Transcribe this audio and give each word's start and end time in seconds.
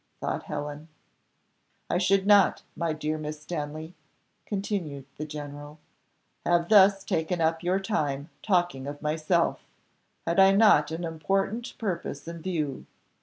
thought 0.19 0.41
Helen. 0.45 0.87
"I 1.87 1.99
should 1.99 2.25
not, 2.25 2.63
my 2.75 2.91
dear 2.91 3.19
Miss 3.19 3.39
Stanley," 3.39 3.93
continued 4.47 5.05
the 5.17 5.25
general, 5.27 5.77
"have 6.43 6.69
thus 6.69 7.03
taken 7.03 7.39
up 7.39 7.61
your 7.61 7.79
time 7.79 8.31
talking 8.41 8.87
of 8.87 9.03
myself, 9.03 9.63
had 10.25 10.39
I 10.39 10.53
not 10.53 10.89
an 10.89 11.03
important 11.03 11.77
purpose 11.77 12.27
in 12.27 12.41
view. 12.41 12.87